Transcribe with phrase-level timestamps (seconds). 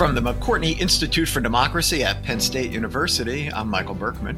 [0.00, 4.34] From the McCourtney Institute for Democracy at Penn State University, I'm Michael Berkman.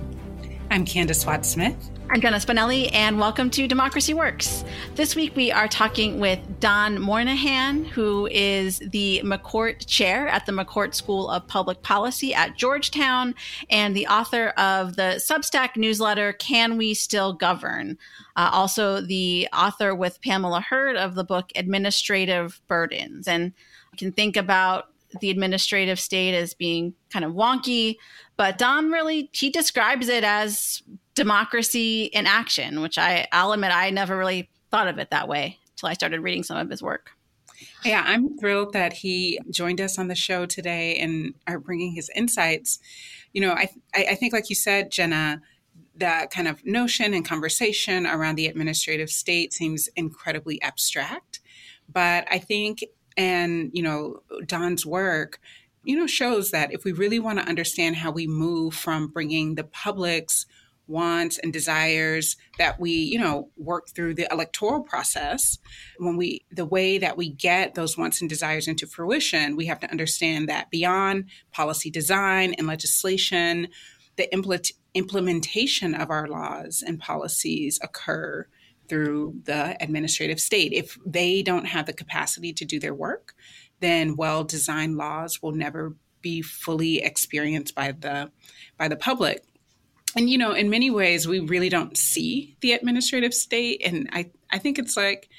[0.72, 1.76] I'm Candis Watts Smith.
[2.10, 4.64] I'm Jenna Spinelli, and welcome to Democracy Works.
[4.96, 10.52] This week we are talking with Don Moynihan, who is the McCourt Chair at the
[10.52, 13.32] McCourt School of Public Policy at Georgetown
[13.70, 17.98] and the author of the Substack newsletter, Can We Still Govern?
[18.34, 23.28] Uh, also, the author with Pamela Herd of the book Administrative Burdens.
[23.28, 23.52] And
[23.92, 27.96] you can think about the administrative state as being kind of wonky,
[28.36, 30.82] but Don really he describes it as
[31.14, 35.58] democracy in action, which I I'll admit I never really thought of it that way
[35.72, 37.10] until I started reading some of his work.
[37.84, 42.10] Yeah, I'm thrilled that he joined us on the show today and are bringing his
[42.14, 42.78] insights.
[43.32, 45.40] You know, I I think like you said, Jenna,
[45.96, 51.40] that kind of notion and conversation around the administrative state seems incredibly abstract,
[51.92, 52.84] but I think
[53.16, 55.40] and you know Don's work
[55.84, 59.54] you know shows that if we really want to understand how we move from bringing
[59.54, 60.46] the public's
[60.88, 65.58] wants and desires that we you know work through the electoral process
[65.98, 69.78] when we the way that we get those wants and desires into fruition we have
[69.78, 73.68] to understand that beyond policy design and legislation
[74.16, 78.46] the implement, implementation of our laws and policies occur
[78.92, 80.74] through the administrative state.
[80.74, 83.34] If they don't have the capacity to do their work
[83.80, 88.30] then well designed laws will never be fully experienced by the
[88.76, 89.42] by the public.
[90.14, 93.80] And you know in many ways we really don't see the administrative state.
[93.82, 95.30] And i i think it's like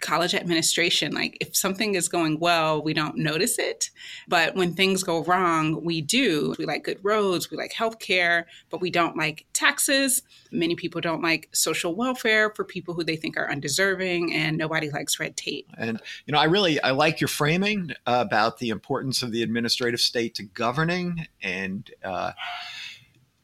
[0.00, 3.90] college administration like if something is going well we don't notice it.
[4.28, 6.54] But when things go wrong we do.
[6.58, 10.22] We like good roads we like healthcare but we don't like taxes.
[10.50, 14.90] Many people don't like social welfare for people who they think are undeserving and nobody
[14.90, 15.68] likes red tape.
[15.76, 20.00] And you know i really i like your framing about the importance of the administrative
[20.00, 22.32] state to governing and uh,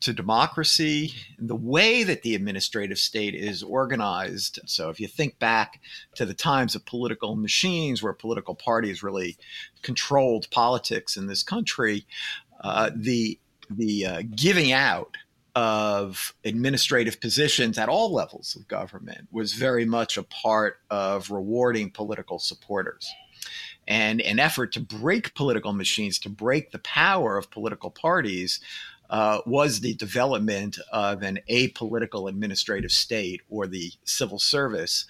[0.01, 4.59] to democracy, the way that the administrative state is organized.
[4.67, 5.81] So, if you think back
[6.15, 9.37] to the times of political machines where political parties really
[9.83, 12.07] controlled politics in this country,
[12.61, 13.39] uh, the
[13.71, 15.17] the uh, giving out
[15.55, 21.91] of administrative positions at all levels of government was very much a part of rewarding
[21.91, 23.11] political supporters
[23.89, 28.61] and an effort to break political machines, to break the power of political parties,
[29.11, 35.07] uh, was the development of an apolitical administrative state or the civil service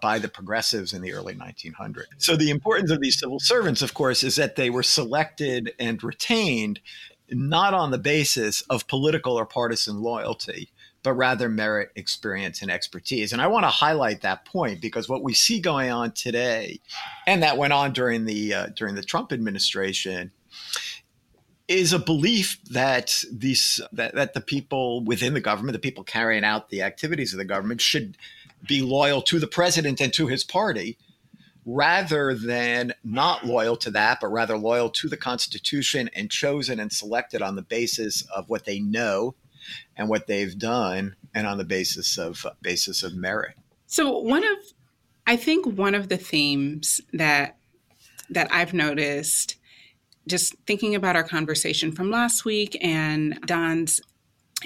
[0.00, 2.04] by the progressives in the early 1900s.
[2.18, 6.02] So, the importance of these civil servants, of course, is that they were selected and
[6.02, 6.80] retained
[7.30, 10.70] not on the basis of political or partisan loyalty,
[11.02, 13.32] but rather merit, experience, and expertise.
[13.32, 16.80] And I want to highlight that point because what we see going on today,
[17.26, 20.32] and that went on during the uh, during the Trump administration,
[21.68, 26.44] is a belief that these that, that the people within the government, the people carrying
[26.44, 28.16] out the activities of the government, should
[28.66, 30.98] be loyal to the president and to his party,
[31.66, 36.90] rather than not loyal to that, but rather loyal to the Constitution and chosen and
[36.90, 39.34] selected on the basis of what they know
[39.96, 43.54] and what they've done, and on the basis of basis of merit.
[43.86, 44.58] So one of,
[45.26, 47.58] I think one of the themes that
[48.30, 49.56] that I've noticed
[50.28, 54.00] just thinking about our conversation from last week and Don's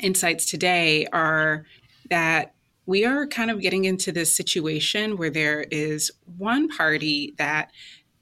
[0.03, 1.65] insights today are
[2.11, 2.55] that
[2.87, 7.71] we are kind of getting into this situation where there is one party that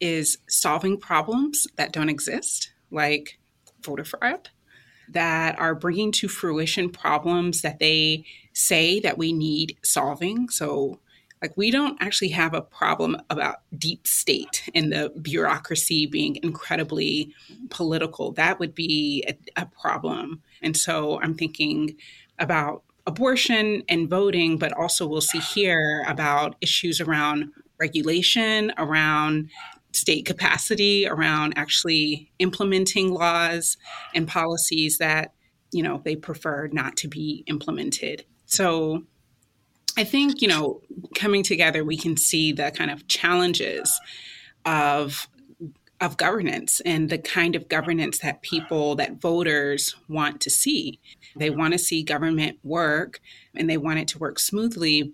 [0.00, 3.39] is solving problems that don't exist, like
[3.83, 4.50] voter fraud,
[5.09, 10.49] that are bringing to fruition problems that they say that we need solving.
[10.49, 11.00] So
[11.43, 17.34] like, we don't actually have a problem about deep state and the bureaucracy being incredibly
[17.71, 18.33] political.
[18.33, 20.43] That would be a, a problem.
[20.62, 21.97] And so I'm thinking
[22.39, 29.50] about abortion and voting, but also we'll see here about issues around regulation, around
[29.93, 33.76] state capacity, around actually implementing laws
[34.14, 35.32] and policies that,
[35.73, 38.25] you know, they prefer not to be implemented.
[38.44, 39.05] So
[39.96, 40.81] I think, you know,
[41.14, 44.00] coming together, we can see the kind of challenges
[44.64, 45.28] of
[46.00, 50.98] of governance and the kind of governance that people that voters want to see.
[51.37, 53.20] They want to see government work
[53.54, 55.12] and they want it to work smoothly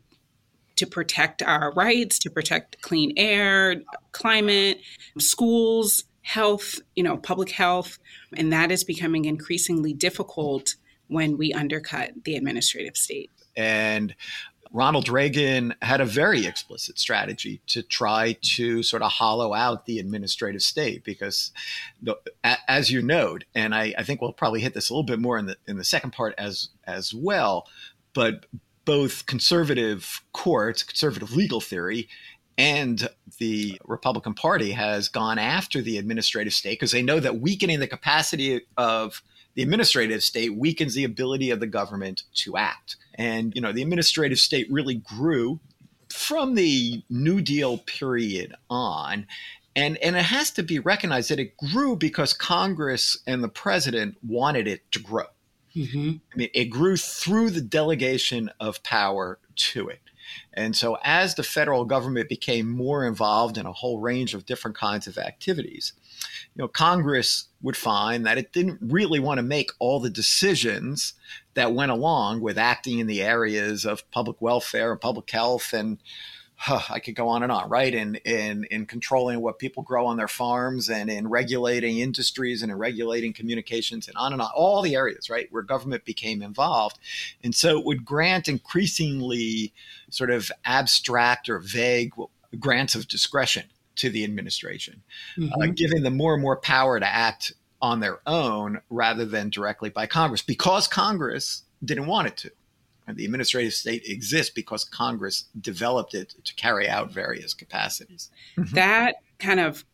[0.77, 3.83] to protect our rights, to protect clean air,
[4.13, 4.81] climate,
[5.19, 7.99] schools, health, you know, public health,
[8.37, 10.75] and that is becoming increasingly difficult
[11.09, 13.31] when we undercut the administrative state.
[13.57, 14.15] And
[14.77, 19.99] Ronald Reagan had a very explicit strategy to try to sort of hollow out the
[19.99, 21.51] administrative state because,
[22.03, 22.15] the,
[22.45, 25.39] as you note, and I, I, think we'll probably hit this a little bit more
[25.39, 27.69] in the in the second part as as well,
[28.13, 28.45] but
[28.85, 32.07] both conservative courts, conservative legal theory,
[32.59, 33.09] and
[33.39, 37.87] the Republican Party has gone after the administrative state because they know that weakening the
[37.87, 39.23] capacity of
[39.57, 42.97] the administrative state weakens the ability of the government to act.
[43.15, 45.59] And, you know, the administrative state really grew
[46.11, 49.27] from the New Deal period on.
[49.75, 54.17] And, and it has to be recognized that it grew because Congress and the president
[54.23, 55.25] wanted it to grow.
[55.75, 56.13] Mm-hmm.
[56.33, 60.01] I mean, it grew through the delegation of power to it.
[60.53, 64.77] And so, as the federal government became more involved in a whole range of different
[64.77, 65.93] kinds of activities,
[66.57, 71.13] you know, Congress would find that it didn't really want to make all the decisions
[71.53, 75.99] that went along with acting in the areas of public welfare and public health and
[76.55, 77.95] huh, I could go on and on, right?
[77.95, 82.73] In, in in controlling what people grow on their farms and in regulating industries and
[82.73, 86.99] in regulating communications and on and on, all the areas, right, where government became involved.
[87.45, 89.75] And so it would grant increasingly
[90.09, 92.15] sort of abstract or vague
[92.59, 93.65] grants of discretion
[93.97, 95.03] to the administration,
[95.37, 95.63] uh, mm-hmm.
[95.63, 97.53] uh, giving them more and more power to act
[97.83, 102.51] on their own rather than directly by Congress because Congress didn't want it to.
[103.07, 108.31] And the administrative state exists because Congress developed it to carry out various capacities.
[108.57, 108.75] Mm-hmm.
[108.75, 109.85] That kind of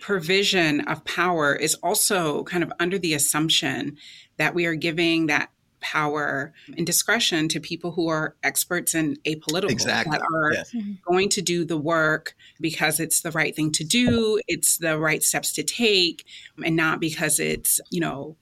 [0.00, 3.96] provision of power is also kind of under the assumption
[4.36, 5.50] that we are giving that
[5.82, 10.16] power and discretion to people who are experts and apolitical exactly.
[10.16, 10.72] that are yes.
[10.72, 10.92] Mm-hmm.
[11.04, 15.22] going to do the work because it's the right thing to do, it's the right
[15.22, 16.24] steps to take,
[16.64, 18.36] and not because it's, you know,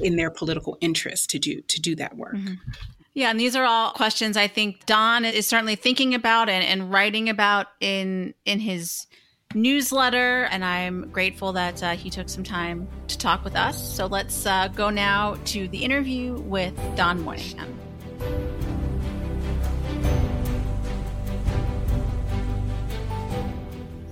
[0.00, 2.36] in their political interest to do to do that work.
[2.36, 2.54] Mm-hmm.
[3.14, 6.92] Yeah, and these are all questions I think Don is certainly thinking about and, and
[6.92, 9.06] writing about in in his
[9.54, 13.94] newsletter, and I'm grateful that uh, he took some time to talk with us.
[13.94, 17.78] So let's uh, go now to the interview with Don Moynihan.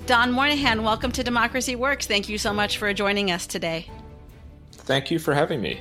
[0.07, 2.07] Don Moynihan, welcome to Democracy Works.
[2.07, 3.89] Thank you so much for joining us today.
[4.73, 5.81] Thank you for having me.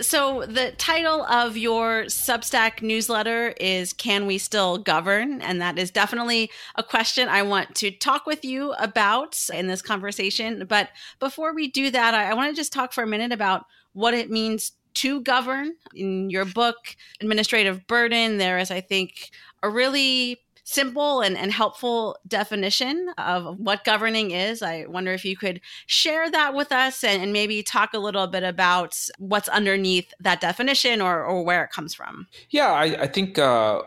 [0.00, 5.42] So, the title of your Substack newsletter is Can We Still Govern?
[5.42, 9.82] And that is definitely a question I want to talk with you about in this
[9.82, 10.64] conversation.
[10.66, 10.88] But
[11.18, 14.14] before we do that, I, I want to just talk for a minute about what
[14.14, 15.74] it means to govern.
[15.94, 16.76] In your book,
[17.20, 19.30] Administrative Burden, there is, I think,
[19.62, 24.62] a really simple and, and helpful definition of what governing is.
[24.62, 28.28] I wonder if you could share that with us and, and maybe talk a little
[28.28, 32.28] bit about what's underneath that definition or, or where it comes from.
[32.50, 33.82] Yeah, I, I think uh,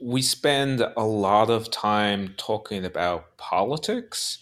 [0.00, 4.38] we spend a lot of time talking about politics.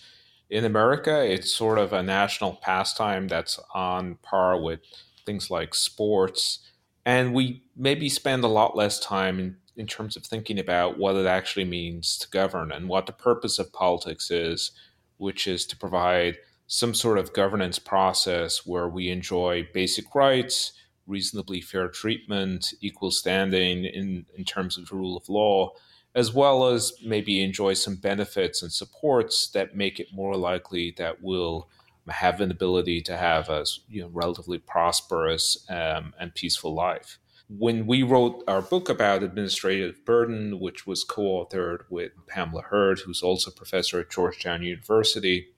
[0.49, 4.81] In America, it's sort of a national pastime that's on par with
[5.27, 6.61] things like sports.
[7.05, 11.27] And we maybe spend a lot less time in terms of thinking about what it
[11.27, 14.73] actually means to govern and what the purpose of politics is,
[15.17, 20.73] which is to provide some sort of governance process where we enjoy basic rights,
[21.07, 25.71] reasonably fair treatment, equal standing in, in terms of the rule of law,
[26.15, 31.21] as well as maybe enjoy some benefits and supports that make it more likely that
[31.21, 31.69] we'll
[32.09, 37.19] have an ability to have a you know, relatively prosperous um, and peaceful life
[37.59, 43.01] when we wrote our book about administrative burden, which was co authored with Pamela Herd,
[43.01, 45.49] who's also a professor at Georgetown University,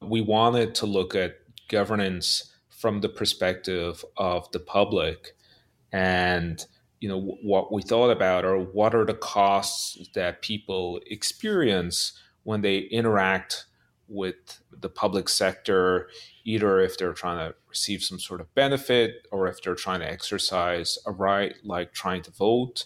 [0.00, 1.36] we wanted to look at
[1.68, 5.36] governance from the perspective of the public.
[5.92, 6.64] And
[7.00, 12.12] you know what we thought about are what are the costs that people experience
[12.42, 13.66] when they interact
[14.10, 16.08] with the public sector,
[16.44, 20.10] either if they're trying to receive some sort of benefit or if they're trying to
[20.10, 22.84] exercise a right like trying to vote,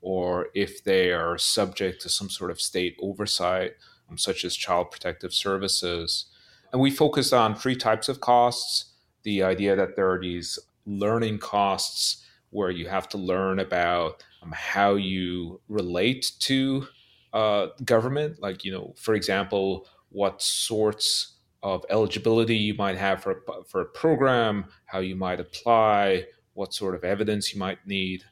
[0.00, 3.72] or if they are subject to some sort of state oversight,
[4.08, 6.26] um, such as child protective services.
[6.72, 8.92] And we focused on three types of costs
[9.22, 14.52] the idea that there are these learning costs where you have to learn about um,
[14.54, 16.86] how you relate to
[17.32, 18.40] uh, government.
[18.40, 23.80] Like, you know, for example, what sorts of eligibility you might have for a, for
[23.80, 28.22] a program, how you might apply, what sort of evidence you might need.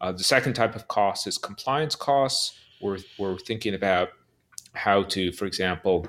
[0.00, 2.58] Uh, the second type of cost is compliance costs.
[2.80, 4.10] We're, we're thinking about
[4.74, 6.06] how to, for example,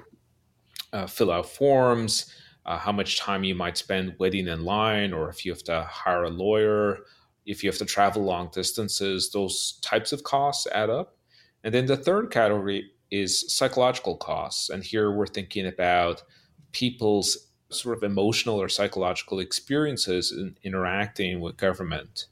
[0.93, 2.33] uh, fill out forms,
[2.65, 5.83] uh, how much time you might spend waiting in line, or if you have to
[5.83, 6.99] hire a lawyer,
[7.45, 11.17] if you have to travel long distances, those types of costs add up.
[11.63, 14.69] And then the third category is psychological costs.
[14.69, 16.23] And here we're thinking about
[16.71, 22.27] people's sort of emotional or psychological experiences in interacting with government.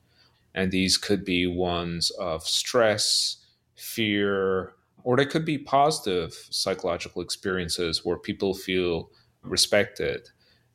[0.55, 3.37] And these could be ones of stress,
[3.75, 9.09] fear, or they could be positive psychological experiences where people feel
[9.41, 10.29] respected.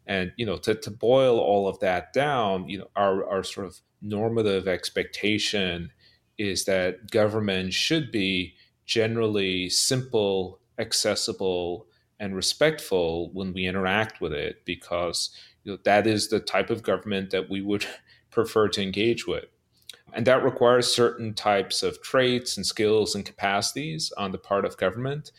[0.07, 3.67] And, you know, to, to boil all of that down, you know, our, our sort
[3.67, 5.93] of normative expectation
[6.39, 8.55] is that government should be
[8.89, 11.87] generally simple, accessible,
[12.19, 15.31] and respectful when we interact with it, because
[15.63, 17.87] you know, that is the type of government that we would
[18.31, 19.45] prefer to engage with.
[20.15, 24.79] And that requires certain types of traits and skills and capacities on the part of
[24.79, 25.33] government,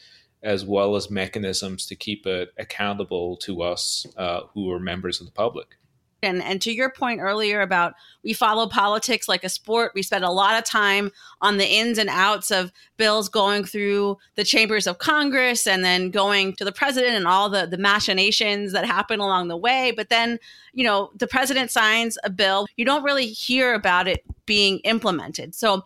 [0.43, 5.25] as well as mechanisms to keep it accountable to us uh, who are members of
[5.25, 5.78] the public.
[6.21, 10.25] And, and to your point earlier about we follow politics like a sport, we spend
[10.25, 11.11] a lot of time
[11.41, 16.11] on the ins and outs of bills going through the chambers of Congress and then
[16.11, 19.93] going to the president and all the, the machinations that happen along the way.
[19.95, 20.37] But then,
[20.73, 25.55] you know, the president signs a bill, you don't really hear about it being implemented.
[25.55, 25.83] So,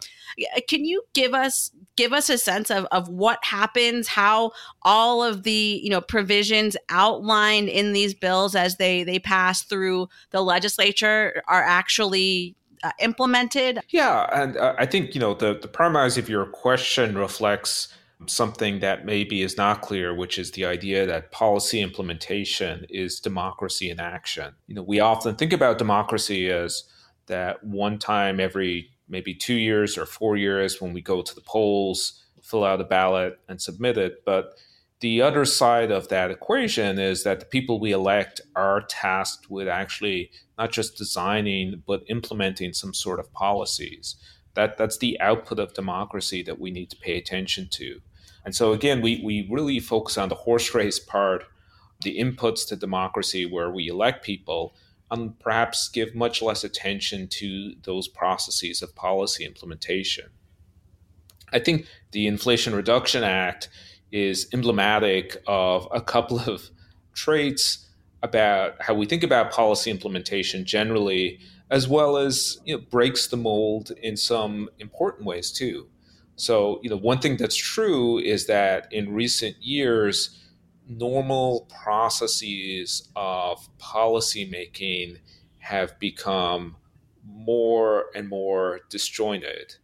[0.68, 5.44] can you give us give us a sense of, of what happens, how all of
[5.44, 11.44] the you know provisions outlined in these bills as they they pass through the legislature
[11.48, 13.80] are actually uh, implemented?
[13.90, 17.94] Yeah, and uh, I think you know the the premise of your question reflects
[18.28, 23.90] something that maybe is not clear, which is the idea that policy implementation is democracy
[23.90, 24.54] in action.
[24.68, 26.84] You know, we often think about democracy as
[27.28, 31.42] that one time every maybe two years or four years when we go to the
[31.42, 34.24] polls, fill out a ballot, and submit it.
[34.26, 34.54] But
[35.00, 39.68] the other side of that equation is that the people we elect are tasked with
[39.68, 44.16] actually not just designing but implementing some sort of policies.
[44.54, 48.00] That that's the output of democracy that we need to pay attention to.
[48.46, 51.44] And so again, we we really focus on the horse race part,
[52.02, 54.74] the inputs to democracy where we elect people,
[55.14, 60.26] and perhaps give much less attention to those processes of policy implementation.
[61.52, 63.70] I think the Inflation Reduction Act
[64.12, 66.70] is emblematic of a couple of
[67.14, 67.88] traits
[68.24, 71.40] about how we think about policy implementation generally,
[71.70, 75.88] as well as you know, breaks the mold in some important ways too.
[76.36, 80.40] So, you know, one thing that's true is that in recent years,
[80.88, 85.18] normal processes of policymaking
[85.60, 86.76] have become
[87.26, 89.76] more and more disjointed.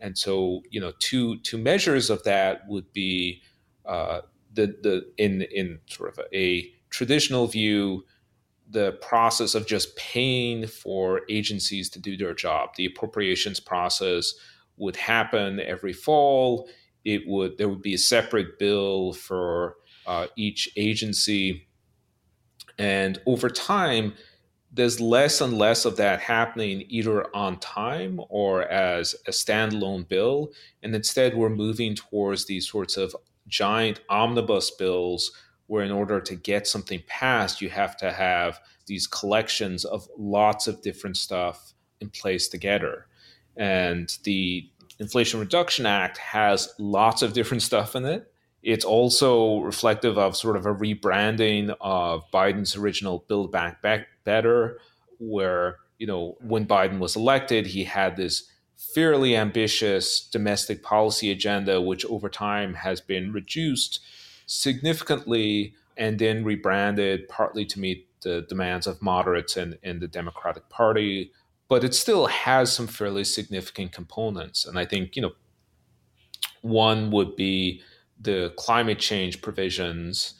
[0.00, 3.42] And so, you know, two two measures of that would be
[3.84, 4.20] uh,
[4.52, 8.04] the the in in sort of a traditional view,
[8.70, 12.70] the process of just paying for agencies to do their job.
[12.76, 14.34] The appropriations process
[14.76, 16.68] would happen every fall.
[17.04, 21.66] It would there would be a separate bill for uh, each agency.
[22.78, 24.14] And over time,
[24.72, 30.52] there's less and less of that happening either on time or as a standalone bill.
[30.82, 33.14] And instead, we're moving towards these sorts of
[33.46, 35.30] giant omnibus bills
[35.66, 40.66] where, in order to get something passed, you have to have these collections of lots
[40.66, 43.06] of different stuff in place together.
[43.56, 44.68] And the
[44.98, 48.32] Inflation Reduction Act has lots of different stuff in it.
[48.64, 53.82] It's also reflective of sort of a rebranding of Biden's original Build Back,
[54.24, 54.78] Better,
[55.18, 58.50] where, you know, when Biden was elected, he had this
[58.94, 64.00] fairly ambitious domestic policy agenda, which over time has been reduced
[64.46, 70.68] significantly and then rebranded partly to meet the demands of moderates in, in the Democratic
[70.70, 71.30] Party.
[71.68, 74.64] But it still has some fairly significant components.
[74.64, 75.32] And I think, you know,
[76.62, 77.82] one would be
[78.20, 80.34] the climate change provisions.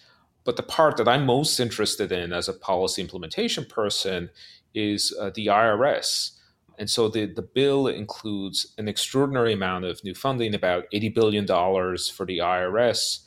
[0.45, 4.31] But the part that I'm most interested in as a policy implementation person
[4.75, 6.33] is uh, the IRS.
[6.79, 11.47] And so the, the bill includes an extraordinary amount of new funding, about $80 billion
[11.47, 13.21] for the IRS,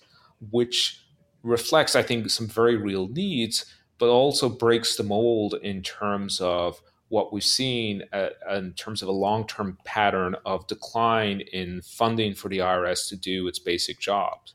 [0.52, 1.02] which
[1.44, 3.66] reflects, I think, some very real needs,
[3.98, 9.08] but also breaks the mold in terms of what we've seen uh, in terms of
[9.08, 14.00] a long term pattern of decline in funding for the IRS to do its basic
[14.00, 14.54] jobs.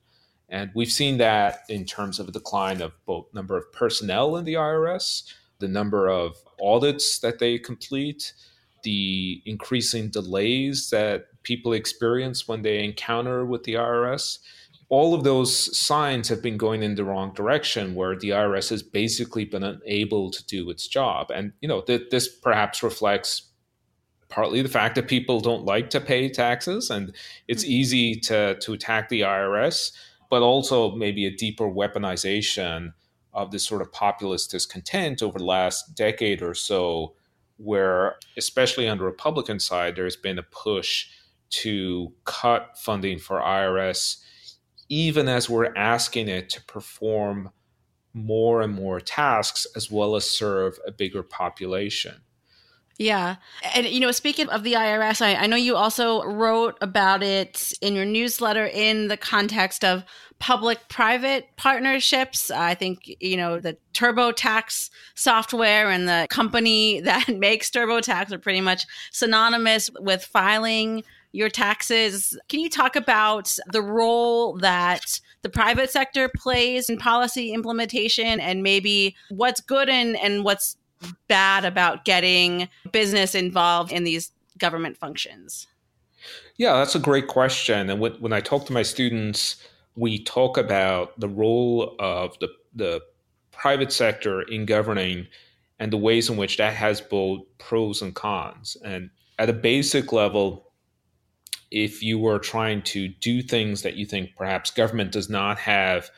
[0.48, 4.44] And we've seen that in terms of a decline of both number of personnel in
[4.44, 8.34] the IRS, the number of audits that they complete,
[8.82, 14.38] the increasing delays that people experience when they encounter with the IRS.
[14.92, 18.82] All of those signs have been going in the wrong direction, where the IRS has
[18.82, 21.30] basically been unable to do its job.
[21.30, 23.52] And you know, th- this perhaps reflects
[24.28, 27.14] partly the fact that people don't like to pay taxes and
[27.48, 27.72] it's mm-hmm.
[27.72, 29.92] easy to, to attack the IRS,
[30.28, 32.92] but also maybe a deeper weaponization
[33.32, 37.14] of this sort of populist discontent over the last decade or so,
[37.56, 41.08] where, especially on the Republican side, there's been a push
[41.50, 44.22] to cut funding for IRS,
[44.92, 47.48] even as we're asking it to perform
[48.12, 52.20] more and more tasks as well as serve a bigger population.
[52.98, 53.36] Yeah.
[53.74, 57.72] And, you know, speaking of the IRS, I, I, know you also wrote about it
[57.80, 60.04] in your newsletter in the context of
[60.38, 62.50] public private partnerships.
[62.50, 68.60] I think, you know, the TurboTax software and the company that makes TurboTax are pretty
[68.60, 71.02] much synonymous with filing
[71.32, 72.38] your taxes.
[72.48, 78.62] Can you talk about the role that the private sector plays in policy implementation and
[78.62, 80.76] maybe what's good and, and what's
[81.28, 85.66] bad about getting business involved in these government functions?
[86.56, 87.90] Yeah, that's a great question.
[87.90, 89.56] And when, when I talk to my students,
[89.96, 93.00] we talk about the role of the, the
[93.50, 95.26] private sector in governing
[95.78, 98.76] and the ways in which that has both pros and cons.
[98.84, 100.71] And at a basic level,
[101.72, 106.10] if you were trying to do things that you think perhaps government does not have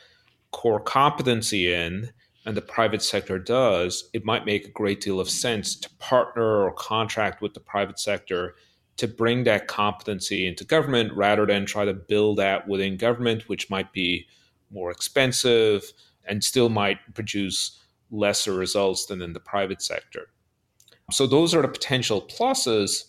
[0.51, 2.09] core competency in,
[2.45, 6.63] and the private sector does, it might make a great deal of sense to partner
[6.63, 8.55] or contract with the private sector
[8.97, 13.69] to bring that competency into government rather than try to build that within government, which
[13.69, 14.27] might be
[14.71, 15.91] more expensive
[16.25, 17.81] and still might produce
[18.11, 20.27] lesser results than in the private sector.
[21.11, 23.05] So, those are the potential pluses.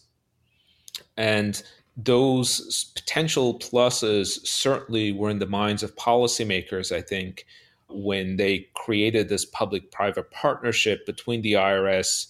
[1.17, 1.63] And
[1.97, 7.47] those potential pluses certainly were in the minds of policymakers, I think,
[7.89, 12.27] when they created this public private partnership between the IRS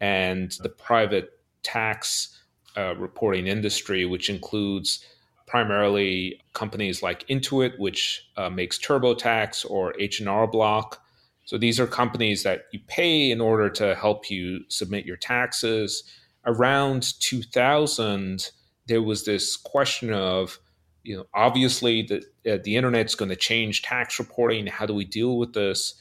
[0.00, 2.38] and the private tax
[2.76, 5.04] uh, reporting industry, which includes
[5.46, 11.02] primarily companies like Intuit, which uh, makes TurboTax, or H&R Block.
[11.46, 16.04] So these are companies that you pay in order to help you submit your taxes.
[16.44, 18.50] Around 2000,
[18.88, 20.58] there was this question of
[21.04, 22.18] you know, obviously the
[22.50, 24.66] uh, the internet's going to change tax reporting.
[24.66, 25.94] How do we deal with this?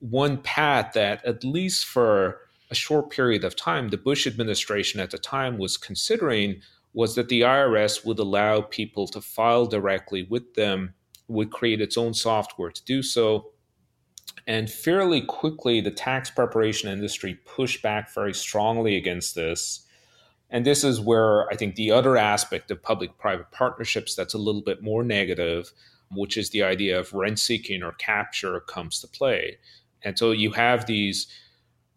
[0.00, 5.10] One path that, at least for a short period of time, the Bush administration at
[5.10, 6.60] the time was considering
[6.92, 10.94] was that the IRS would allow people to file directly with them,
[11.28, 13.52] would create its own software to do so.
[14.46, 19.85] And fairly quickly, the tax preparation industry pushed back very strongly against this
[20.50, 24.38] and this is where I think the other aspect of public private partnerships that's a
[24.38, 25.72] little bit more negative,
[26.10, 29.58] which is the idea of rent seeking or capture, comes to play.
[30.02, 31.26] And so you have these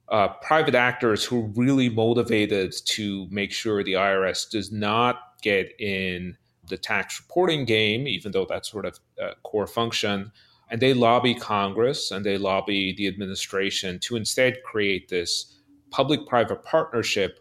[0.10, 5.80] uh, private actors who are really motivated to make sure the IRS does not get
[5.80, 6.36] in
[6.68, 10.32] the tax reporting game, even though that's sort of a core function.
[10.72, 15.56] And they lobby Congress and they lobby the administration to instead create this
[15.92, 17.39] public private partnership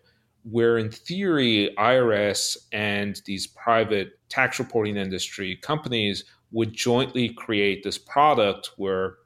[0.51, 7.99] where in theory irs and these private tax reporting industry companies would jointly create this
[7.99, 9.17] product where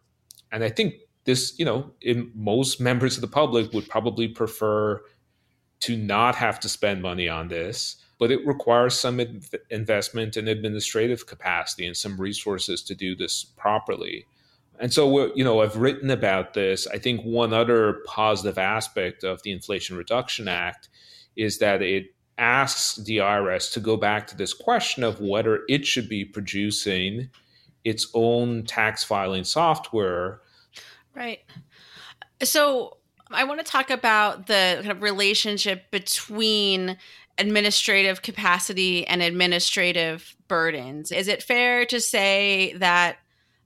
[0.50, 1.90] and i think this you know
[2.34, 5.00] most members of the public would probably prefer
[5.80, 9.20] to not have to spend money on this but it requires some
[9.70, 14.26] investment in administrative capacity and some resources to do this properly
[14.82, 16.88] and so, you know, I've written about this.
[16.88, 20.88] I think one other positive aspect of the Inflation Reduction Act
[21.36, 25.86] is that it asks the IRS to go back to this question of whether it
[25.86, 27.28] should be producing
[27.84, 30.40] its own tax filing software.
[31.14, 31.40] Right.
[32.42, 32.96] So
[33.30, 36.96] I want to talk about the kind of relationship between
[37.38, 41.12] administrative capacity and administrative burdens.
[41.12, 43.18] Is it fair to say that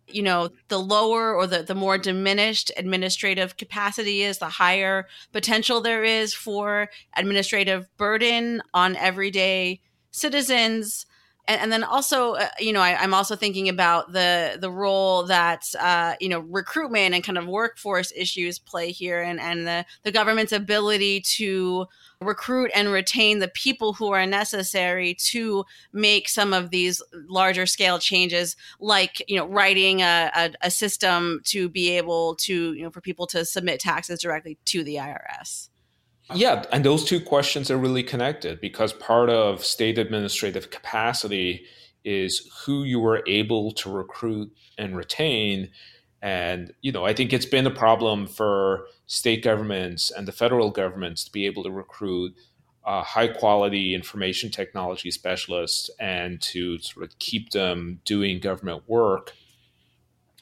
[0.08, 5.80] you know the lower or the, the more diminished administrative capacity is the higher potential
[5.80, 11.06] there is for administrative burden on everyday citizens
[11.48, 15.24] and, and then also uh, you know I, am also thinking about the the role
[15.24, 19.84] that uh, you know recruitment and kind of workforce issues play here and and the,
[20.02, 21.86] the government's ability to
[22.20, 27.98] recruit and retain the people who are necessary to make some of these larger scale
[27.98, 32.90] changes like you know writing a, a, a system to be able to you know
[32.90, 35.68] for people to submit taxes directly to the irs
[36.34, 41.64] yeah, and those two questions are really connected because part of state administrative capacity
[42.04, 45.70] is who you are able to recruit and retain.
[46.22, 50.70] And, you know, I think it's been a problem for state governments and the federal
[50.70, 52.34] governments to be able to recruit
[52.84, 59.32] uh, high quality information technology specialists and to sort of keep them doing government work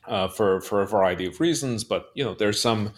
[0.06, 1.84] uh, for for a variety of reasons.
[1.84, 2.92] But you know, there's some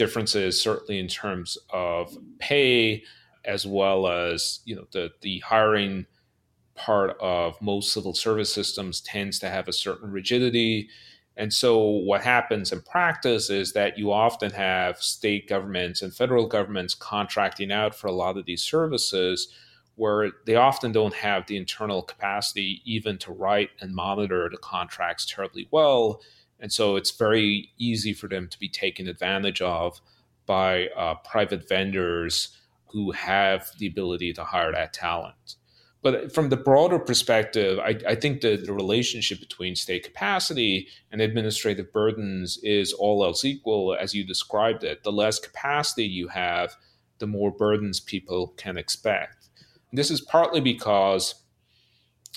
[0.00, 3.04] differences certainly in terms of pay
[3.44, 6.06] as well as you know the the hiring
[6.74, 10.88] part of most civil service systems tends to have a certain rigidity.
[11.36, 16.46] And so, what happens in practice is that you often have state governments and federal
[16.46, 19.52] governments contracting out for a lot of these services
[19.96, 25.26] where they often don't have the internal capacity even to write and monitor the contracts
[25.26, 26.22] terribly well.
[26.60, 30.00] And so, it's very easy for them to be taken advantage of
[30.46, 35.56] by uh, private vendors who have the ability to hire that talent.
[36.02, 41.92] But from the broader perspective, I, I think the relationship between state capacity and administrative
[41.92, 45.02] burdens is all else equal, as you described it.
[45.02, 46.74] The less capacity you have,
[47.18, 49.50] the more burdens people can expect.
[49.90, 51.34] And this is partly because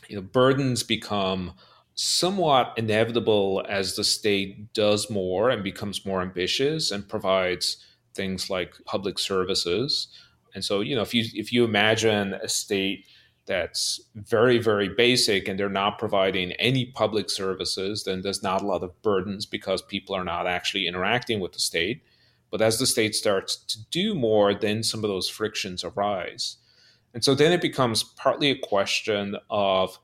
[0.09, 1.53] you know burdens become
[1.95, 7.77] somewhat inevitable as the state does more and becomes more ambitious and provides
[8.15, 10.07] things like public services.
[10.55, 13.07] And so, you know, if you if you imagine a state
[13.45, 18.65] that's very, very basic and they're not providing any public services, then there's not a
[18.65, 22.01] lot of burdens because people are not actually interacting with the state.
[22.51, 26.57] But as the state starts to do more, then some of those frictions arise.
[27.13, 29.99] And so then it becomes partly a question of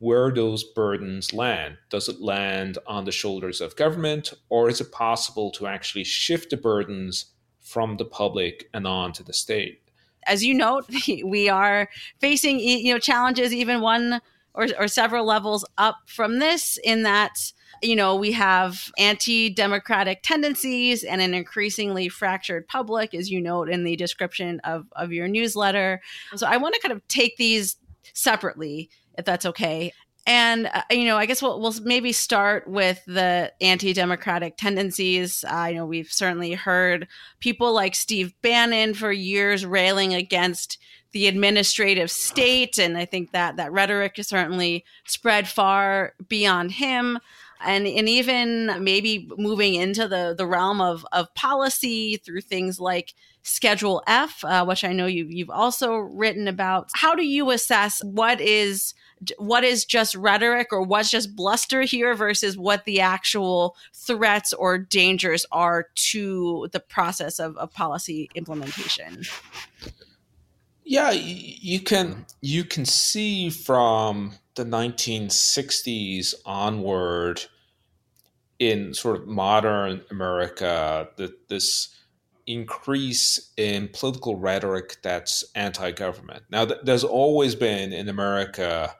[0.00, 1.76] where those burdens land.
[1.88, 6.50] Does it land on the shoulders of government, or is it possible to actually shift
[6.50, 7.26] the burdens
[7.60, 9.80] from the public and on to the state?
[10.26, 10.86] as you note,
[11.24, 11.88] we are
[12.20, 14.20] facing you know challenges even one
[14.54, 21.04] or, or several levels up from this in that you know we have anti-democratic tendencies
[21.04, 26.02] and an increasingly fractured public as you note in the description of, of your newsletter
[26.34, 27.76] so i want to kind of take these
[28.12, 29.92] separately if that's okay
[30.26, 35.44] and uh, you know, I guess we'll, we'll maybe start with the anti-democratic tendencies.
[35.44, 37.08] Uh, you know, we've certainly heard
[37.40, 40.78] people like Steve Bannon for years railing against
[41.12, 47.18] the administrative state, and I think that that rhetoric has certainly spread far beyond him.
[47.62, 53.12] And, and even maybe moving into the, the realm of, of policy through things like
[53.42, 56.88] Schedule F, uh, which I know you've, you've also written about.
[56.94, 58.94] How do you assess what is
[59.38, 64.78] what is just rhetoric or what's just bluster here versus what the actual threats or
[64.78, 69.22] dangers are to the process of, of policy implementation?
[70.84, 77.44] Yeah you can you can see from the 1960s onward
[78.58, 81.94] in sort of modern america that this
[82.46, 86.42] increase in political rhetoric that's anti-government.
[86.50, 88.96] Now th- there's always been in america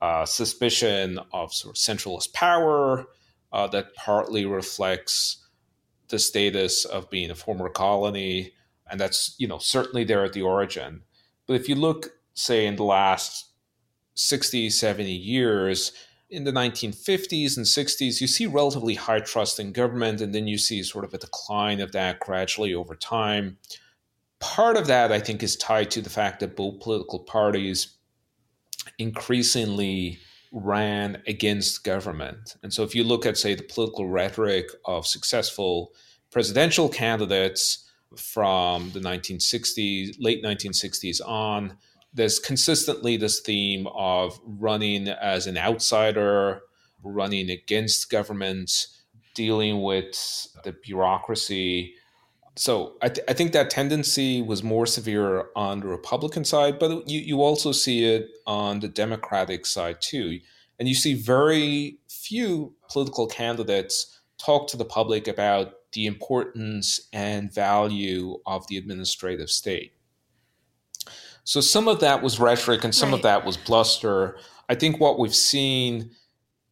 [0.00, 3.06] uh, suspicion of sort of centralist power
[3.52, 5.46] uh, that partly reflects
[6.08, 8.52] the status of being a former colony,
[8.90, 11.02] and that's you know certainly there at the origin.
[11.46, 13.50] But if you look, say, in the last
[14.14, 15.92] 60, 70 years,
[16.30, 20.58] in the 1950s and 60s, you see relatively high trust in government, and then you
[20.58, 23.58] see sort of a decline of that gradually over time.
[24.40, 27.93] Part of that, I think, is tied to the fact that both political parties
[28.98, 30.18] increasingly
[30.52, 32.56] ran against government.
[32.62, 35.92] And so if you look at, say, the political rhetoric of successful
[36.30, 41.76] presidential candidates from the 1960s, late 1960s on,
[42.12, 46.62] there's consistently this theme of running as an outsider,
[47.02, 48.86] running against government,
[49.34, 51.94] dealing with the bureaucracy,
[52.56, 57.08] so I, th- I, think that tendency was more severe on the Republican side, but
[57.08, 60.38] you, you also see it on the Democratic side too.
[60.78, 67.52] And you see very few political candidates talk to the public about the importance and
[67.52, 69.92] value of the administrative state.
[71.44, 73.16] So some of that was rhetoric and some right.
[73.16, 74.38] of that was bluster.
[74.68, 76.10] I think what we've seen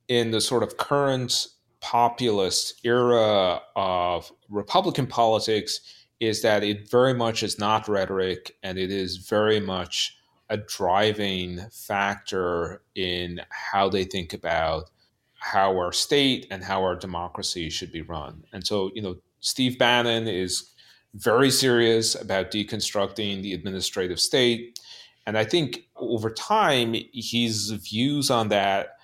[0.08, 1.48] in the sort of current
[1.82, 5.80] populist era of Republican politics
[6.20, 10.16] is that it very much is not rhetoric and it is very much
[10.48, 14.90] a driving factor in how they think about
[15.38, 18.44] how our state and how our democracy should be run.
[18.52, 20.70] And so, you know, Steve Bannon is
[21.14, 24.78] very serious about deconstructing the administrative state.
[25.26, 28.98] And I think over time, his views on that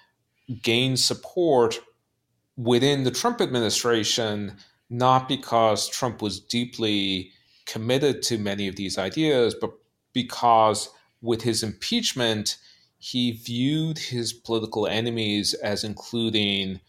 [0.62, 1.81] gain support
[2.59, 4.57] within the Trump administration,
[4.90, 7.31] not because Trump was deeply
[7.66, 9.71] committed to many of these ideas, but
[10.12, 10.90] because
[11.23, 12.57] with his impeachment,
[12.99, 16.81] he viewed his political enemies as including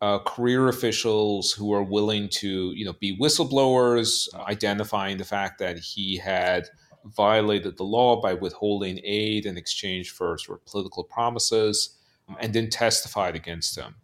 [0.00, 5.78] uh, career officials who are willing to, you know, be whistleblowers, identifying the fact that
[5.78, 6.66] he had
[7.04, 11.98] violated the law by withholding aid in exchange for sort of political promises,
[12.38, 13.96] and then testified against him.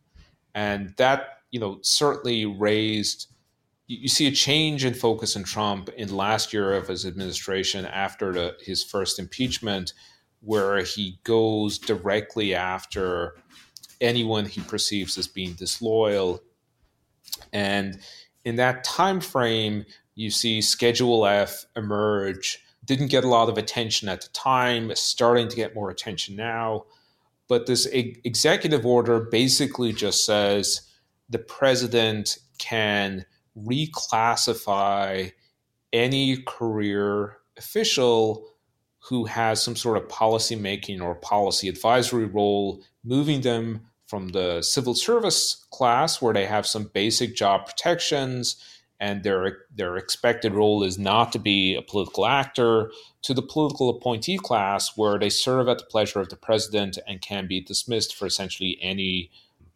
[0.56, 3.28] And that, you know, certainly raised.
[3.86, 8.32] You see a change in focus in Trump in last year of his administration after
[8.32, 9.92] the, his first impeachment,
[10.40, 13.36] where he goes directly after
[14.00, 16.42] anyone he perceives as being disloyal.
[17.52, 18.00] And
[18.44, 22.64] in that time frame, you see Schedule F emerge.
[22.84, 26.84] Didn't get a lot of attention at the time, starting to get more attention now.
[27.48, 30.82] But this executive order basically just says
[31.28, 33.24] the president can
[33.56, 35.32] reclassify
[35.92, 38.48] any career official
[39.08, 44.62] who has some sort of policy making or policy advisory role, moving them from the
[44.62, 48.56] civil service class where they have some basic job protections
[49.00, 52.90] and their their expected role is not to be a political actor
[53.22, 57.20] to the political appointee class where they serve at the pleasure of the president and
[57.20, 59.30] can be dismissed for essentially any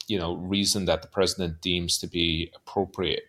[0.09, 3.24] you know reason that the president deems to be appropriate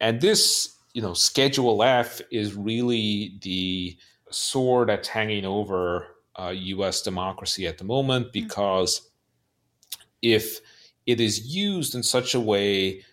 [0.00, 3.96] and this you know schedule f is really the
[4.30, 6.06] sword that's hanging over
[6.38, 7.02] uh, U.S.
[7.02, 8.32] democracy at the moment mm-hmm.
[8.32, 9.10] because
[10.22, 10.60] if
[11.06, 13.04] it is used in such a way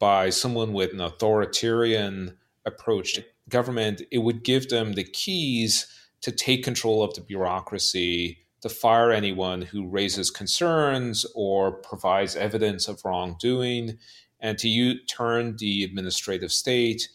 [0.00, 2.36] by someone with an authoritarian
[2.66, 5.86] approach to government, it would give them the keys
[6.22, 12.88] to take control of the bureaucracy, to fire anyone who raises concerns or provides evidence
[12.88, 13.98] of wrongdoing,
[14.40, 17.08] and to u- turn the administrative state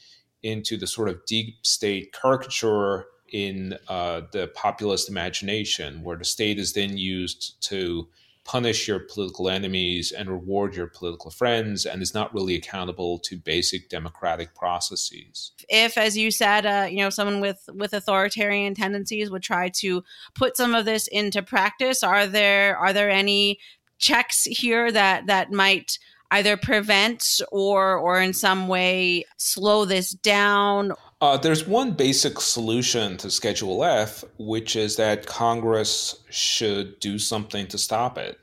[0.44, 6.60] into the sort of deep state caricature in uh, the populist imagination, where the state
[6.60, 8.08] is then used to
[8.46, 13.36] punish your political enemies and reward your political friends and is not really accountable to
[13.38, 15.52] basic democratic processes.
[15.68, 20.04] If as you said uh, you know someone with with authoritarian tendencies would try to
[20.36, 23.60] put some of this into practice are there are there any
[23.98, 25.98] checks here that that might
[26.32, 30.92] either prevent or or in some way slow this down
[31.26, 37.66] uh, there's one basic solution to Schedule F, which is that Congress should do something
[37.68, 38.40] to stop it.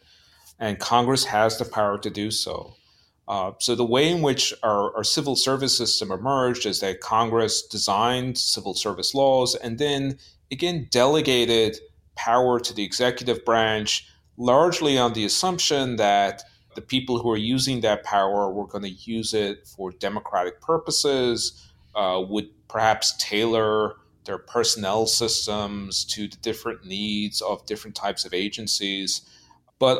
[0.58, 2.74] And Congress has the power to do so.
[3.28, 7.62] Uh, so, the way in which our, our, civil service system emerged is that Congress
[7.62, 10.18] designed civil service laws and then,
[10.50, 11.78] again, delegated
[12.16, 16.42] power to the executive branch, largely on the assumption that
[16.74, 21.70] the people who are using that power were going to use it for democratic purposes,
[21.94, 28.32] uh, would perhaps tailor their personnel systems to the different needs of different types of
[28.32, 29.28] agencies.
[29.78, 29.98] But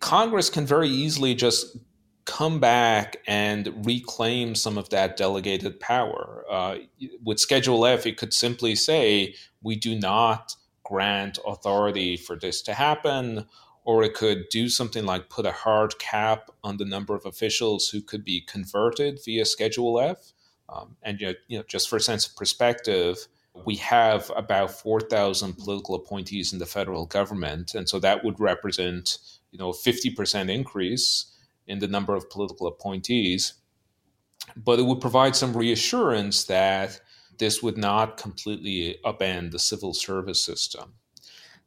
[0.00, 1.78] Congress can very easily just
[2.26, 6.44] come back and reclaim some of that delegated power.
[6.50, 6.76] Uh,
[7.22, 12.74] with Schedule F, it could simply say, we do not grant authority for this to
[12.74, 13.46] happen.
[13.86, 17.88] Or it could do something like put a hard cap on the number of officials
[17.88, 20.32] who could be converted via Schedule F.
[20.68, 23.28] Um, and you know, you know, just for a sense of perspective,
[23.64, 29.18] we have about 4,000 political appointees in the federal government, and so that would represent,
[29.52, 31.32] you know, a 50% increase
[31.66, 33.54] in the number of political appointees.
[34.56, 37.00] But it would provide some reassurance that
[37.38, 40.94] this would not completely upend the civil service system.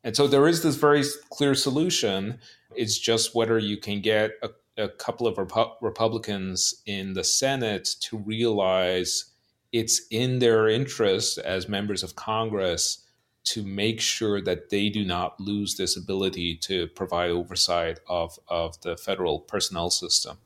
[0.03, 2.39] And so there is this very clear solution.
[2.75, 7.89] It's just whether you can get a a couple of Repu- Republicans in the Senate
[8.01, 9.25] to realize
[9.71, 13.03] it's in their interest as members of Congress
[13.43, 18.79] to make sure that they do not lose this ability to provide oversight of, of
[18.81, 20.37] the federal personnel system.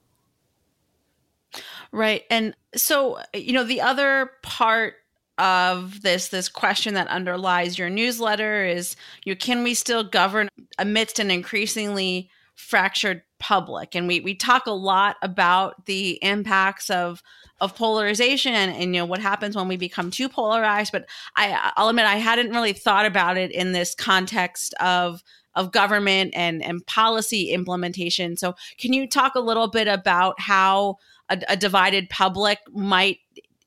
[1.92, 2.24] Right.
[2.30, 4.96] And so, you know, the other part
[5.38, 10.48] of this this question that underlies your newsletter is you know, can we still govern
[10.78, 13.96] amidst an increasingly fractured public.
[13.96, 17.22] And we we talk a lot about the impacts of
[17.60, 20.92] of polarization and, and, you know what happens when we become too polarized.
[20.92, 25.22] But i i'll admit i hadn't really thought about it in this context of
[25.56, 28.38] of government and and policy implementation.
[28.38, 33.18] So can you talk a little bit about how a, a divided public might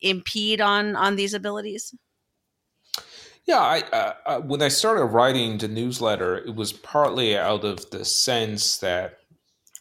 [0.00, 1.94] impede on on these abilities?
[3.46, 8.02] Yeah, I, uh, when I started writing the newsletter, it was partly out of the
[8.02, 9.18] sense that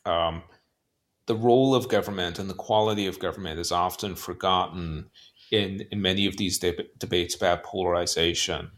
[0.05, 0.43] um,
[1.25, 5.09] the role of government and the quality of government is often forgotten
[5.51, 8.71] in, in many of these deb- debates about polarization.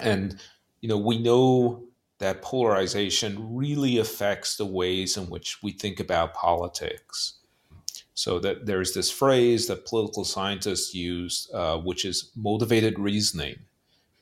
[0.00, 0.40] And,
[0.80, 1.84] you know, we know
[2.18, 7.38] that polarization really affects the ways in which we think about politics.
[8.14, 13.56] So that there's this phrase that political scientists use, uh, which is motivated reasoning.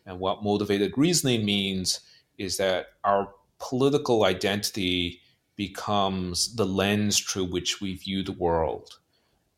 [0.06, 2.00] And what motivated reasoning means
[2.38, 5.20] is that our political identity
[5.56, 8.98] becomes the lens through which we view the world.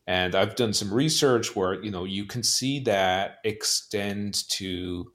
[0.07, 5.11] And I've done some research where you know you can see that extend to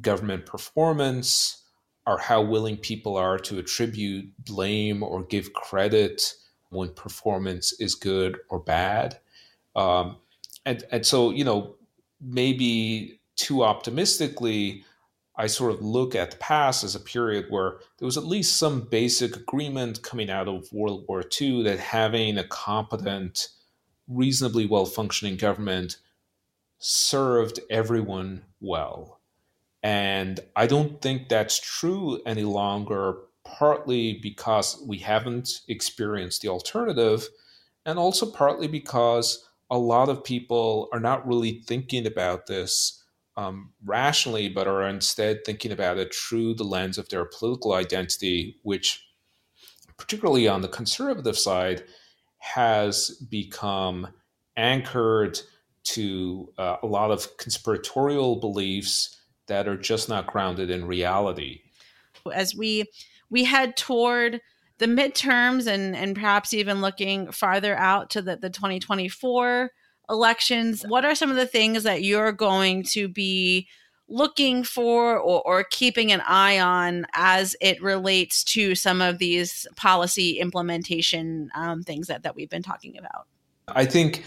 [0.00, 1.62] government performance
[2.06, 6.34] or how willing people are to attribute blame or give credit
[6.68, 9.18] when performance is good or bad.
[9.74, 10.16] Um,
[10.66, 11.76] and and so you know
[12.20, 14.84] maybe too optimistically
[15.36, 18.56] I sort of look at the past as a period where there was at least
[18.56, 23.48] some basic agreement coming out of World War II that having a competent,
[24.06, 25.96] reasonably well functioning government
[26.78, 29.20] served everyone well.
[29.82, 37.28] And I don't think that's true any longer, partly because we haven't experienced the alternative,
[37.84, 43.03] and also partly because a lot of people are not really thinking about this
[43.36, 48.58] um, rationally, but are instead thinking about it through the lens of their political identity,
[48.62, 49.04] which,
[49.96, 51.84] particularly on the conservative side,
[52.38, 54.08] has become
[54.56, 55.40] anchored
[55.82, 61.60] to uh, a lot of conspiratorial beliefs that are just not grounded in reality.
[62.32, 62.84] As we
[63.30, 64.40] we head toward
[64.78, 69.70] the midterms and and perhaps even looking farther out to the, the 2024
[70.10, 73.68] elections, what are some of the things that you're going to be
[74.08, 79.66] looking for or, or, keeping an eye on as it relates to some of these
[79.76, 83.26] policy implementation um, things that, that we've been talking about?
[83.66, 84.24] I think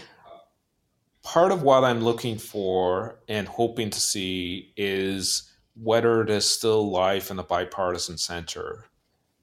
[1.22, 7.30] part of what I'm looking for and hoping to see is whether there's still life
[7.30, 8.86] in the bipartisan center.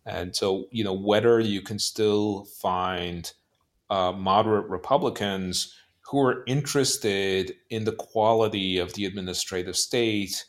[0.06, 3.32] And so, you know, whether you can still find
[3.90, 5.74] uh, moderate Republicans
[6.08, 10.46] who are interested in the quality of the administrative state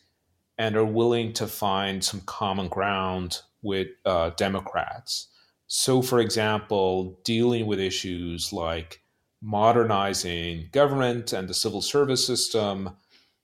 [0.58, 5.28] and are willing to find some common ground with uh, Democrats.
[5.66, 9.02] So, for example, dealing with issues like
[9.42, 12.96] modernizing government and the civil service system,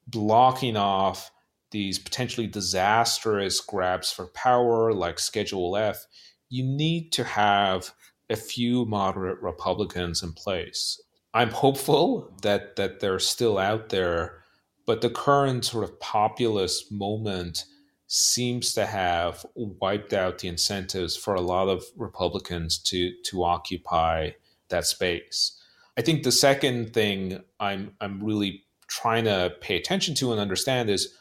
[0.07, 1.31] blocking off
[1.70, 6.07] these potentially disastrous grabs for power like Schedule F,
[6.48, 7.92] you need to have
[8.31, 11.01] a few moderate Republicans in place.
[11.35, 14.42] I'm hopeful that that they're still out there,
[14.87, 17.64] but the current sort of populist moment
[18.07, 24.31] seems to have wiped out the incentives for a lot of Republicans to to occupy
[24.68, 25.59] that space.
[25.97, 30.90] I think the second thing I'm I'm really trying to pay attention to and understand
[30.90, 31.16] is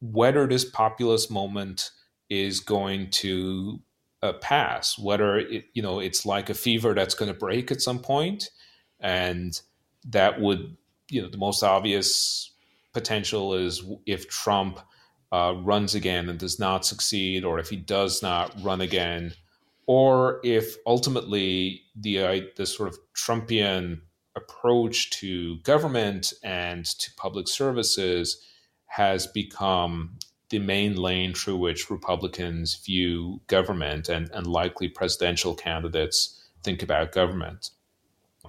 [0.00, 1.90] whether this populist moment
[2.30, 3.80] is going to
[4.22, 7.82] uh, pass, whether it, you know it's like a fever that's going to break at
[7.82, 8.48] some point,
[9.04, 9.60] and
[10.08, 10.76] that would
[11.08, 12.50] you know the most obvious
[12.92, 14.80] potential is if Trump
[15.30, 19.32] uh, runs again and does not succeed, or if he does not run again,
[19.86, 24.00] or if ultimately the uh, the sort of Trumpian
[24.36, 28.40] approach to government and to public services
[28.86, 30.16] has become
[30.50, 37.12] the main lane through which Republicans view government and, and likely presidential candidates think about
[37.12, 37.70] government.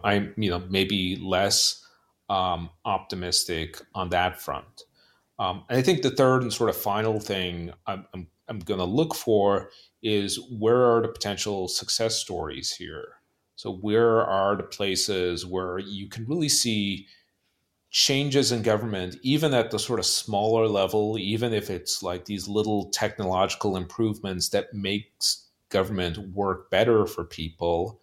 [0.04, 1.86] I'm, you know, maybe less
[2.30, 4.84] um, optimistic on that front.
[5.38, 8.80] Um, and I think the third and sort of final thing I'm, I'm, I'm going
[8.80, 9.70] to look for
[10.02, 13.16] is where are the potential success stories here?
[13.56, 17.08] So, where are the places where you can really see
[17.90, 22.48] changes in government, even at the sort of smaller level, even if it's like these
[22.48, 28.02] little technological improvements that makes government work better for people?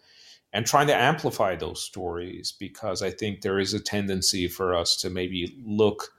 [0.53, 4.95] And trying to amplify those stories because I think there is a tendency for us
[4.97, 6.13] to maybe look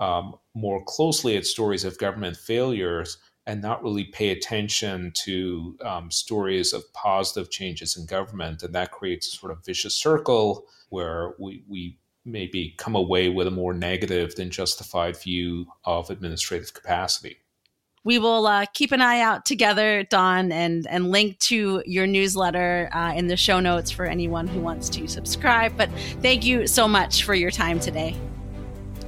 [0.00, 6.10] um, more closely at stories of government failures and not really pay attention to um,
[6.10, 8.64] stories of positive changes in government.
[8.64, 13.46] And that creates a sort of vicious circle where we, we maybe come away with
[13.46, 17.38] a more negative than justified view of administrative capacity
[18.06, 22.88] we will uh, keep an eye out together, Don, and and link to your newsletter
[22.92, 25.76] uh, in the show notes for anyone who wants to subscribe.
[25.76, 25.90] But
[26.22, 28.16] thank you so much for your time today.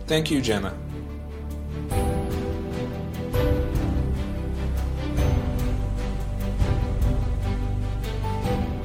[0.09, 0.77] Thank you, Jenna.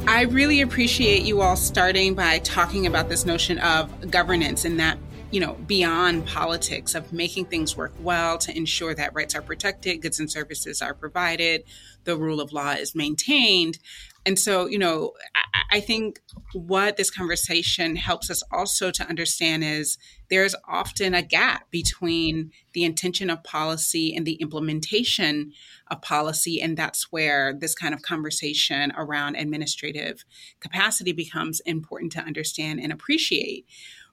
[0.06, 5.00] I really appreciate you all starting by talking about this notion of governance and that
[5.34, 10.00] you know, beyond politics of making things work well to ensure that rights are protected,
[10.00, 11.64] goods and services are provided,
[12.04, 13.80] the rule of law is maintained.
[14.28, 16.22] And so, you know, I, I think
[16.54, 19.98] what this conversation helps us also to understand is
[20.30, 25.52] there's often a gap between the intention of policy and the implementation
[25.88, 26.62] of policy.
[26.62, 30.26] And that's where this kind of conversation around administrative
[30.60, 33.66] capacity becomes important to understand and appreciate.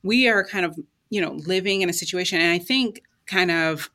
[0.02, 0.78] We are kind of,
[1.10, 3.90] you know, living in a situation, and I think kind of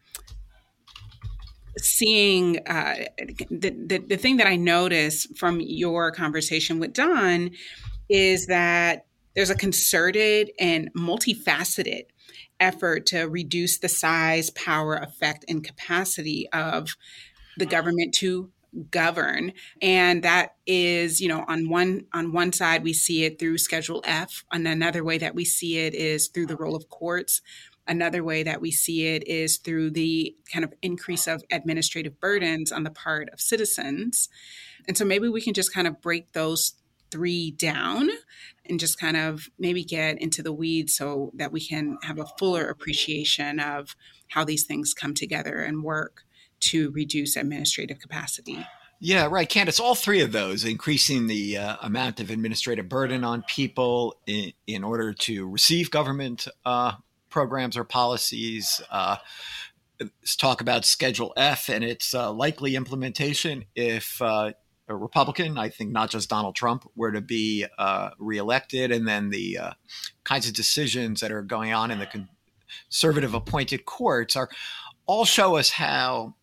[1.77, 3.05] seeing uh,
[3.49, 7.51] the, the, the thing that I noticed from your conversation with Don
[8.09, 9.05] is that
[9.35, 12.03] there's a concerted and multifaceted
[12.59, 16.95] effort to reduce the size, power, effect, and capacity of
[17.57, 18.49] the government to
[18.89, 19.53] govern.
[19.81, 24.01] And that is you know on one on one side we see it through schedule
[24.05, 27.41] f and another way that we see it is through the role of courts.
[27.87, 32.71] Another way that we see it is through the kind of increase of administrative burdens
[32.71, 34.27] on the part of citizens.
[34.87, 36.73] And so maybe we can just kind of break those
[37.11, 38.09] three down
[38.65, 42.25] and just kind of maybe get into the weeds so that we can have a
[42.39, 43.95] fuller appreciation of
[44.29, 46.23] how these things come together and work
[46.69, 48.65] to reduce administrative capacity.
[48.99, 49.79] Yeah, right, Candis.
[49.79, 54.83] All three of those, increasing the uh, amount of administrative burden on people in, in
[54.83, 56.93] order to receive government uh,
[57.29, 58.81] programs or policies.
[58.89, 59.17] Uh,
[60.37, 64.51] talk about Schedule F and its uh, likely implementation if uh,
[64.87, 69.29] a Republican, I think not just Donald Trump, were to be uh, reelected, and then
[69.29, 69.71] the uh,
[70.23, 72.07] kinds of decisions that are going on in the
[72.89, 74.49] conservative appointed courts are
[75.05, 76.35] all show us how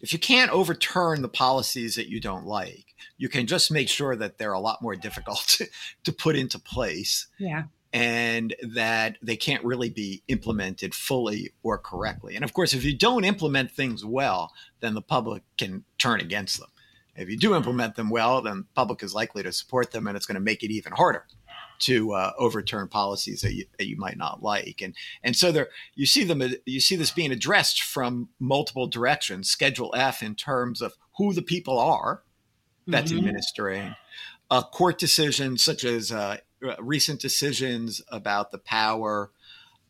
[0.00, 4.16] if you can't overturn the policies that you don't like, you can just make sure
[4.16, 5.60] that they're a lot more difficult
[6.04, 7.28] to, put into place.
[7.38, 12.36] Yeah and that they can't really be implemented fully or correctly.
[12.36, 16.60] And of course, if you don't implement things well, then the public can turn against
[16.60, 16.68] them.
[17.16, 20.16] If you do implement them well, then the public is likely to support them, and
[20.16, 21.26] it's going to make it even harder
[21.80, 24.80] to uh, overturn policies that you, that you might not like.
[24.82, 29.50] And and so there, you see them, you see this being addressed from multiple directions.
[29.50, 32.22] Schedule F in terms of who the people are
[32.86, 33.18] that's mm-hmm.
[33.18, 33.94] administering.
[34.50, 39.30] Uh, court decisions such as uh, uh, recent decisions about the power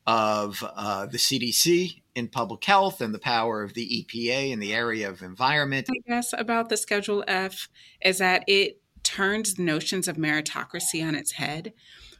[0.06, 4.74] of uh, the CDC in public health and the power of the EPA in the
[4.74, 5.88] area of environment.
[5.90, 7.68] I guess about the Schedule F
[8.02, 8.80] is that it
[9.16, 11.72] turns notions of meritocracy on its head,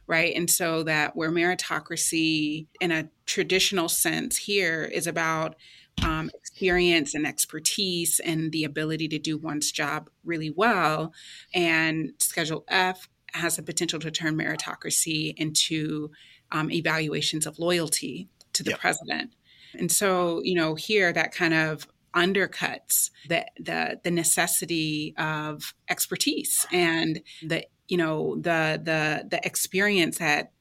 [0.07, 0.35] right?
[0.35, 5.55] And so that where meritocracy in a traditional sense here is about
[6.03, 11.13] um, experience and expertise and the ability to do one's job really well.
[11.53, 16.11] And Schedule F has the potential to turn meritocracy into
[16.51, 18.79] um, evaluations of loyalty to the yep.
[18.79, 19.33] president.
[19.73, 26.65] And so, you know, here that kind of undercuts the, the the necessity of expertise
[26.71, 30.51] and the you know the the the experience that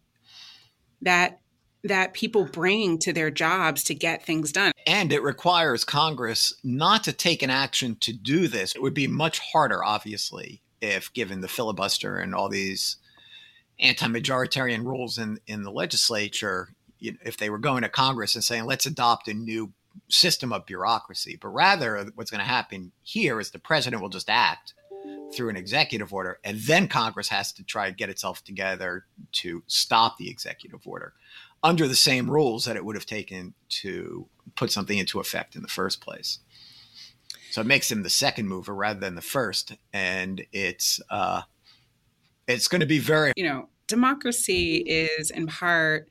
[1.03, 1.41] that
[1.85, 4.73] that people bring to their jobs to get things done.
[4.87, 8.75] And it requires Congress not to take an action to do this.
[8.75, 12.97] It would be much harder, obviously, if given the filibuster and all these
[13.79, 18.87] anti-majoritarian rules in in the legislature, if they were going to Congress and saying let's
[18.87, 19.73] adopt a new
[20.09, 24.31] system of bureaucracy, but rather what's going to happen here is the president will just
[24.31, 24.75] act
[25.35, 29.63] through an executive order, and then Congress has to try to get itself together to
[29.67, 31.15] stop the executive order
[31.63, 34.27] under the same rules that it would have taken to
[34.57, 36.41] put something into effect in the first place.
[37.51, 41.43] So it makes him the second mover rather than the first, and it's uh,
[42.47, 46.09] it's going to be very you know democracy is in part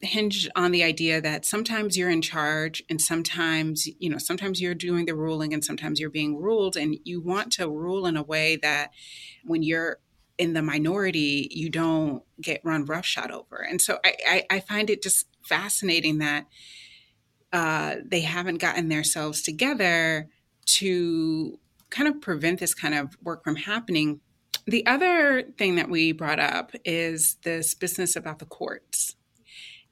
[0.00, 4.74] hinged on the idea that sometimes you're in charge and sometimes you know sometimes you're
[4.74, 8.22] doing the ruling and sometimes you're being ruled and you want to rule in a
[8.22, 8.90] way that
[9.44, 9.98] when you're
[10.36, 14.90] in the minority you don't get run roughshod over and so i i, I find
[14.90, 16.46] it just fascinating that
[17.54, 20.28] uh, they haven't gotten themselves together
[20.66, 21.56] to
[21.88, 24.20] kind of prevent this kind of work from happening.
[24.66, 29.14] The other thing that we brought up is this business about the courts.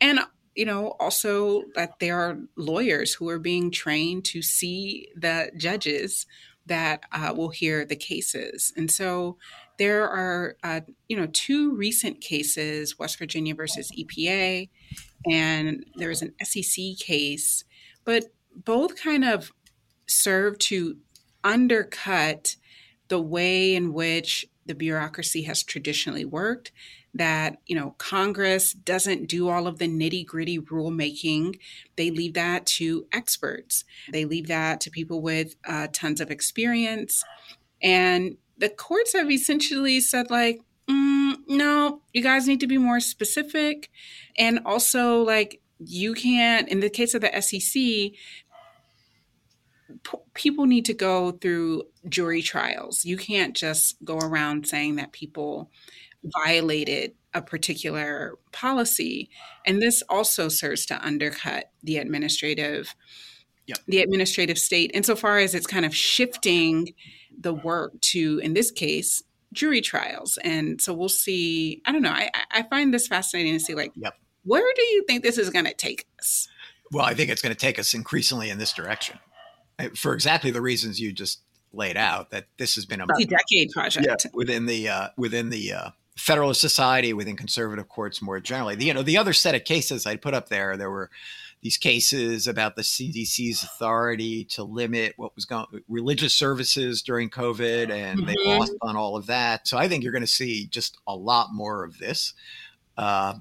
[0.03, 0.21] And
[0.55, 6.27] you know, also that there are lawyers who are being trained to see the judges
[6.67, 8.73] that uh, will hear the cases.
[8.77, 9.39] And so
[9.79, 14.69] there are, uh, you know, two recent cases, West Virginia versus EPA,
[15.31, 17.65] and there was an SEC case,
[18.05, 19.53] but both kind of
[20.07, 20.99] serve to
[21.43, 22.57] undercut
[23.09, 26.71] the way in which the bureaucracy has traditionally worked
[27.15, 31.59] that you know congress doesn't do all of the nitty gritty rulemaking.
[31.97, 33.85] They leave that to experts.
[34.11, 37.23] They leave that to people with uh, tons of experience.
[37.83, 43.01] And the courts have essentially said like mm, no you guys need to be more
[43.01, 43.91] specific.
[44.39, 48.13] And also like you can't in the case of the sec
[50.35, 53.05] people need to go through jury trials.
[53.05, 55.71] You can't just go around saying that people
[56.25, 59.31] violated a particular policy.
[59.67, 62.95] And this also serves to undercut the administrative
[63.67, 63.79] yep.
[63.87, 66.95] the administrative state insofar as it's kind of shifting
[67.39, 70.39] the work to, in this case, jury trials.
[70.45, 71.83] And so we'll see.
[71.87, 72.11] I don't know.
[72.11, 74.15] I, I find this fascinating to see like yep.
[74.45, 76.49] where do you think this is going to take us?
[76.91, 79.19] Well, I think it's going to take us increasingly in this direction
[79.97, 81.41] for exactly the reasons you just
[81.73, 82.31] laid out.
[82.31, 86.61] That this has been a multi-decade project yeah, within the uh, within the uh, Federalist
[86.61, 88.75] Society, within conservative courts more generally.
[88.75, 91.11] The, you know, the other set of cases I put up there, there were
[91.63, 97.91] these cases about the CDC's authority to limit what was going religious services during COVID,
[97.91, 98.27] and mm-hmm.
[98.27, 99.67] they lost on all of that.
[99.69, 102.35] So I think you're going to see just a lot more of this.
[102.99, 103.35] Uh,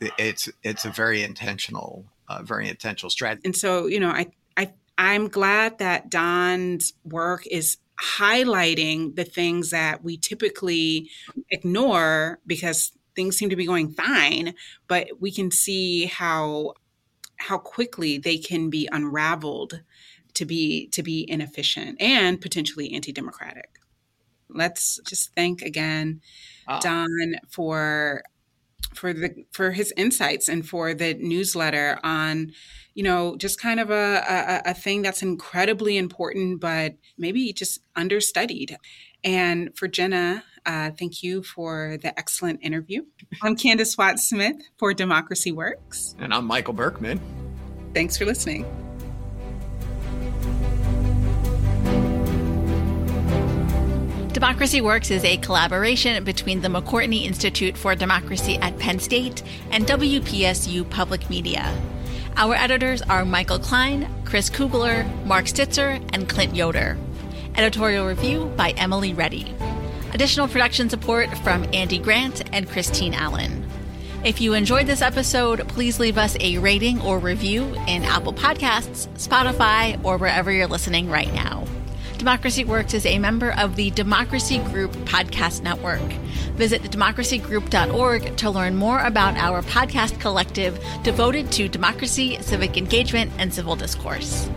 [0.00, 3.42] it's it's a very intentional, uh, very intentional strategy.
[3.44, 4.30] And so you know, I
[4.96, 11.10] I'm glad that Don's work is highlighting the things that we typically
[11.50, 14.54] ignore because things seem to be going fine,
[14.88, 16.74] but we can see how
[17.36, 19.82] how quickly they can be unraveled
[20.34, 23.78] to be to be inefficient and potentially anti-democratic.
[24.48, 26.20] Let's just thank again
[26.68, 26.80] oh.
[26.80, 28.22] Don for
[28.92, 32.52] for the for his insights and for the newsletter on
[32.94, 37.80] you know, just kind of a, a, a thing that's incredibly important, but maybe just
[37.96, 38.78] understudied.
[39.24, 43.02] And for Jenna, uh, thank you for the excellent interview.
[43.42, 46.14] I'm Candis Watts Smith for Democracy Works.
[46.18, 47.20] And I'm Michael Berkman.
[47.92, 48.64] Thanks for listening.
[54.44, 59.86] Democracy Works is a collaboration between the McCourtney Institute for Democracy at Penn State and
[59.86, 61.74] WPSU Public Media.
[62.36, 66.98] Our editors are Michael Klein, Chris Kugler, Mark Stitzer, and Clint Yoder.
[67.54, 69.54] Editorial review by Emily Reddy.
[70.12, 73.66] Additional production support from Andy Grant and Christine Allen.
[74.24, 79.08] If you enjoyed this episode, please leave us a rating or review in Apple Podcasts,
[79.16, 81.64] Spotify, or wherever you're listening right now.
[82.24, 86.00] Democracy Works is a member of the Democracy Group Podcast Network.
[86.56, 93.52] Visit democracygroup.org to learn more about our podcast collective devoted to democracy, civic engagement, and
[93.52, 94.48] civil discourse.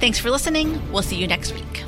[0.00, 0.80] Thanks for listening.
[0.90, 1.84] We'll see you next week.